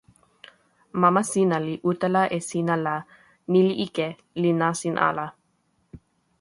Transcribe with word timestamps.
mama 1.01 1.21
sina 1.31 1.57
li 1.65 1.75
utala 1.91 2.23
e 2.37 2.39
sina 2.49 2.75
la, 2.85 2.95
ni 3.51 3.59
li 3.67 3.73
ike, 3.85 4.07
li 4.41 4.51
nasin 4.61 4.95
ala. 5.09 5.27